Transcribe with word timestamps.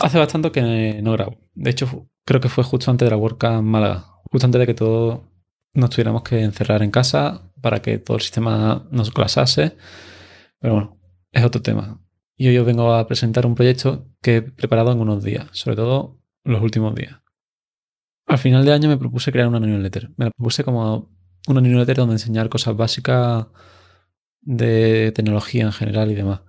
Hace 0.00 0.18
bastante 0.18 0.50
que 0.50 1.00
no 1.02 1.12
grabo. 1.12 1.38
De 1.54 1.70
hecho, 1.70 2.08
creo 2.24 2.40
que 2.40 2.48
fue 2.48 2.64
justo 2.64 2.90
antes 2.90 3.06
de 3.06 3.10
la 3.10 3.16
WordCamp 3.16 3.62
Málaga. 3.62 4.06
Justo 4.30 4.46
antes 4.46 4.58
de 4.58 4.66
que 4.66 4.74
todos 4.74 5.20
nos 5.72 5.90
tuviéramos 5.90 6.22
que 6.22 6.42
encerrar 6.42 6.82
en 6.82 6.90
casa 6.90 7.52
para 7.60 7.80
que 7.80 7.98
todo 7.98 8.16
el 8.16 8.22
sistema 8.22 8.86
nos 8.90 9.10
colapsase. 9.10 9.76
Pero 10.58 10.74
bueno, 10.74 11.00
es 11.32 11.44
otro 11.44 11.62
tema. 11.62 12.00
Y 12.36 12.48
hoy 12.48 12.58
os 12.58 12.66
vengo 12.66 12.92
a 12.92 13.06
presentar 13.06 13.46
un 13.46 13.54
proyecto 13.54 14.08
que 14.20 14.36
he 14.36 14.42
preparado 14.42 14.92
en 14.92 15.00
unos 15.00 15.22
días, 15.22 15.46
sobre 15.52 15.76
todo 15.76 16.20
los 16.42 16.60
últimos 16.62 16.94
días. 16.94 17.20
Al 18.26 18.38
final 18.38 18.64
de 18.64 18.72
año 18.72 18.88
me 18.88 18.96
propuse 18.96 19.30
crear 19.30 19.46
una 19.46 19.60
newsletter. 19.60 20.10
Me 20.16 20.26
la 20.26 20.30
propuse 20.30 20.64
como 20.64 21.10
una 21.46 21.60
newsletter 21.60 21.96
donde 21.96 22.14
enseñar 22.14 22.48
cosas 22.48 22.76
básicas 22.76 23.46
de 24.40 25.12
tecnología 25.12 25.64
en 25.64 25.72
general 25.72 26.10
y 26.10 26.14
demás. 26.14 26.40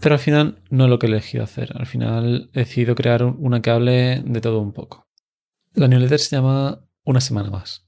Pero 0.00 0.14
al 0.14 0.20
final 0.20 0.62
no 0.70 0.84
es 0.84 0.90
lo 0.90 0.98
que 0.98 1.06
he 1.06 1.10
elegido 1.10 1.44
hacer. 1.44 1.72
Al 1.76 1.86
final 1.86 2.50
he 2.52 2.60
decidido 2.60 2.94
crear 2.94 3.24
una 3.24 3.60
que 3.60 3.70
hable 3.70 4.22
de 4.24 4.40
todo 4.40 4.60
un 4.60 4.72
poco. 4.72 5.08
La 5.74 5.88
newsletter 5.88 6.18
se 6.18 6.36
llama 6.36 6.84
Una 7.04 7.20
semana 7.20 7.50
más. 7.50 7.86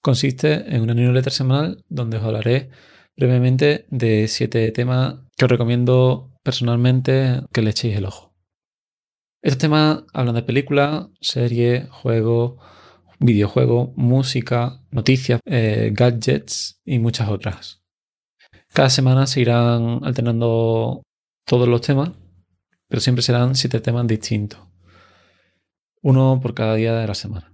Consiste 0.00 0.74
en 0.74 0.82
una 0.82 0.94
newsletter 0.94 1.32
semanal 1.32 1.84
donde 1.88 2.16
os 2.16 2.24
hablaré 2.24 2.70
brevemente 3.16 3.86
de 3.90 4.26
siete 4.26 4.72
temas 4.72 5.16
que 5.36 5.44
os 5.44 5.50
recomiendo 5.50 6.32
personalmente 6.42 7.42
que 7.52 7.62
le 7.62 7.70
echéis 7.70 7.96
el 7.96 8.06
ojo. 8.06 8.34
Estos 9.42 9.58
temas 9.58 10.04
hablan 10.12 10.34
de 10.34 10.42
películas, 10.42 11.06
series, 11.20 11.88
juegos, 11.90 12.60
videojuegos, 13.20 13.90
música, 13.96 14.80
noticias, 14.90 15.40
eh, 15.44 15.90
gadgets 15.92 16.80
y 16.84 16.98
muchas 16.98 17.28
otras. 17.28 17.82
Cada 18.72 18.90
semana 18.90 19.26
se 19.26 19.40
irán 19.40 20.00
alternando 20.02 21.02
todos 21.44 21.68
los 21.68 21.80
temas, 21.80 22.10
pero 22.88 23.00
siempre 23.00 23.22
serán 23.22 23.54
siete 23.54 23.80
temas 23.80 24.06
distintos. 24.06 24.60
Uno 26.02 26.40
por 26.42 26.54
cada 26.54 26.74
día 26.74 26.94
de 26.94 27.06
la 27.06 27.14
semana. 27.14 27.52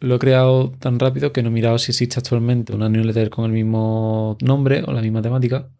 Lo 0.00 0.14
he 0.14 0.18
creado 0.18 0.70
tan 0.78 0.98
rápido 0.98 1.32
que 1.32 1.42
no 1.42 1.48
he 1.48 1.52
mirado 1.52 1.78
si 1.78 1.90
existe 1.90 2.18
actualmente 2.18 2.72
una 2.72 2.88
newsletter 2.88 3.30
con 3.30 3.46
el 3.46 3.52
mismo 3.52 4.36
nombre 4.40 4.84
o 4.86 4.92
la 4.92 5.02
misma 5.02 5.22
temática, 5.22 5.70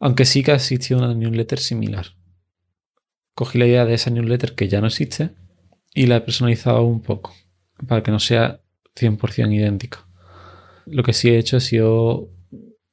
aunque 0.00 0.24
sí 0.24 0.42
que 0.42 0.52
ha 0.52 0.56
existido 0.56 0.98
una 0.98 1.14
newsletter 1.14 1.58
similar. 1.58 2.06
Cogí 3.34 3.58
la 3.58 3.66
idea 3.66 3.84
de 3.84 3.94
esa 3.94 4.10
newsletter 4.10 4.54
que 4.54 4.68
ya 4.68 4.80
no 4.80 4.88
existe 4.88 5.30
y 5.94 6.06
la 6.06 6.16
he 6.16 6.20
personalizado 6.20 6.82
un 6.82 7.00
poco 7.00 7.32
para 7.86 8.02
que 8.02 8.10
no 8.10 8.18
sea 8.18 8.60
100% 8.96 9.54
idéntica. 9.54 10.06
Lo 10.86 11.02
que 11.04 11.12
sí 11.12 11.28
he 11.28 11.38
hecho 11.38 11.56
ha 11.56 11.60
sido 11.60 12.28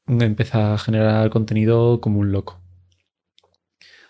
empezar 0.07 0.73
a 0.73 0.77
generar 0.77 1.29
contenido 1.31 2.01
como 2.01 2.19
un 2.19 2.31
loco 2.31 2.60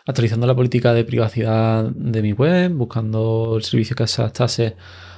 actualizando 0.05 0.47
la 0.47 0.55
política 0.55 0.93
de 0.93 1.05
privacidad 1.05 1.85
de 1.85 2.21
mi 2.21 2.33
web, 2.33 2.71
buscando 2.73 3.55
el 3.57 3.63
servicio 3.63 3.95
que 3.95 4.07
se 4.07 4.21
adaptase 4.21 4.75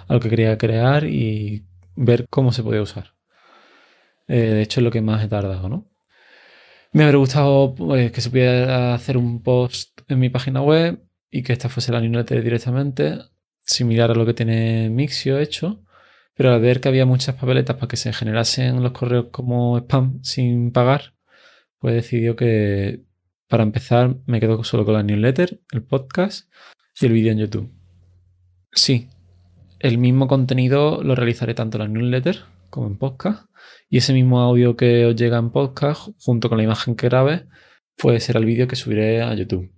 a 0.08 0.14
lo 0.14 0.20
que 0.20 0.30
quería 0.30 0.58
crear 0.58 1.06
y 1.06 1.66
ver 1.96 2.26
cómo 2.30 2.52
se 2.52 2.64
podía 2.64 2.82
usar. 2.82 3.14
Eh, 4.28 4.36
de 4.38 4.62
hecho, 4.62 4.80
es 4.80 4.84
lo 4.84 4.92
que 4.92 5.02
más 5.02 5.24
he 5.24 5.28
tardado, 5.28 5.70
¿no? 5.70 5.90
Me 6.92 7.04
habría 7.04 7.18
gustado 7.18 7.74
pues, 7.76 8.12
que 8.12 8.22
se 8.22 8.30
pudiera 8.30 8.94
hacer 8.94 9.18
un 9.18 9.42
post 9.42 10.02
en 10.08 10.20
mi 10.20 10.30
página 10.30 10.62
web 10.62 11.04
y 11.32 11.42
que 11.44 11.54
esta 11.54 11.70
fuese 11.70 11.92
la 11.92 12.00
newsletter 12.00 12.44
directamente, 12.44 13.20
similar 13.62 14.12
a 14.12 14.16
lo 14.16 14.26
que 14.26 14.36
tiene 14.36 14.90
Mixio 14.92 15.40
hecho, 15.40 15.84
pero 16.36 16.54
al 16.54 16.62
ver 16.62 16.82
que 16.82 16.90
había 16.90 17.06
muchas 17.06 17.36
papeletas 17.36 17.76
para 17.78 17.88
que 17.88 17.98
se 17.98 18.14
generasen 18.14 18.84
los 18.84 18.92
correos 18.92 19.28
como 19.32 19.78
spam 19.80 20.24
sin 20.24 20.72
pagar, 20.72 21.14
pues 21.80 21.96
decidió 21.96 22.36
que 22.36 23.04
para 23.54 23.62
empezar, 23.62 24.16
me 24.26 24.40
quedo 24.40 24.64
solo 24.64 24.84
con 24.84 24.96
la 24.96 25.04
newsletter, 25.04 25.62
el 25.74 25.84
podcast 25.84 26.52
y 27.00 27.06
el 27.06 27.14
vídeo 27.14 27.32
en 27.34 27.38
YouTube. 27.38 27.72
Sí, 28.72 29.10
el 29.78 30.00
mismo 30.00 30.28
contenido 30.28 31.04
lo 31.04 31.14
realizaré 31.14 31.54
tanto 31.54 31.78
en 31.78 31.84
la 31.84 31.88
newsletter 31.88 32.46
como 32.72 32.88
en 32.88 32.98
podcast. 32.98 33.46
Y 33.92 33.98
ese 33.98 34.12
mismo 34.12 34.42
audio 34.42 34.76
que 34.76 35.06
os 35.06 35.16
llega 35.16 35.38
en 35.38 35.52
podcast, 35.52 36.10
junto 36.18 36.50
con 36.50 36.58
la 36.58 36.64
imagen 36.64 36.96
que 36.96 37.08
grabe, 37.08 37.46
pues 37.96 38.24
será 38.24 38.40
el 38.40 38.48
vídeo 38.48 38.68
que 38.68 38.76
subiré 38.76 39.22
a 39.22 39.36
YouTube. 39.36 39.72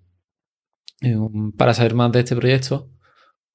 Um, 1.01 1.51
para 1.51 1.73
saber 1.73 1.95
más 1.95 2.13
de 2.13 2.21
este 2.21 2.37
proyecto, 2.37 2.89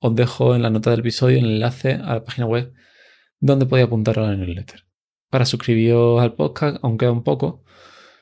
os 0.01 0.15
dejo 0.15 0.55
en 0.55 0.61
la 0.61 0.69
nota 0.69 0.91
del 0.91 1.01
episodio 1.01 1.39
el 1.39 1.47
enlace 1.47 1.95
a 1.95 2.17
la 2.17 2.25
página 2.25 2.47
web 2.47 2.75
donde 3.39 3.65
podéis 3.65 3.87
apuntar 3.87 4.19
a 4.19 4.23
la 4.25 4.37
newsletter. 4.37 4.85
Para 5.31 5.47
suscribiros 5.47 6.21
al 6.21 6.35
podcast, 6.35 6.77
aunque 6.83 7.07
queda 7.07 7.13
un 7.13 7.25
poco, 7.25 7.65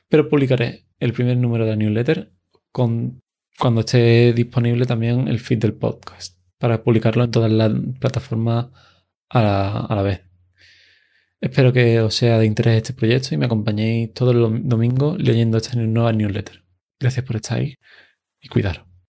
pero 0.09 0.27
publicaré 0.27 0.85
el 0.99 1.13
primer 1.13 1.37
número 1.37 1.65
de 1.65 1.77
newsletter 1.77 2.33
con, 2.71 3.21
cuando 3.57 3.81
esté 3.81 4.33
disponible 4.33 4.85
también 4.85 5.27
el 5.27 5.39
feed 5.39 5.59
del 5.59 5.73
podcast 5.73 6.37
para 6.57 6.83
publicarlo 6.83 7.23
en 7.23 7.31
todas 7.31 7.51
las 7.51 7.71
plataformas 7.99 8.67
a 9.29 9.41
la, 9.41 9.79
a 9.79 9.95
la 9.95 10.01
vez. 10.01 10.21
Espero 11.41 11.71
que 11.71 12.01
os 12.01 12.15
sea 12.15 12.37
de 12.37 12.45
interés 12.45 12.77
este 12.77 12.93
proyecto 12.93 13.33
y 13.33 13.37
me 13.37 13.45
acompañéis 13.45 14.13
todos 14.13 14.35
los 14.35 14.51
domingos 14.67 15.17
leyendo 15.21 15.57
esta 15.57 15.77
nueva 15.77 16.11
newsletter. 16.11 16.65
Gracias 16.99 17.25
por 17.25 17.37
estar 17.37 17.59
ahí 17.59 17.75
y 18.41 18.49
cuidaros. 18.49 18.88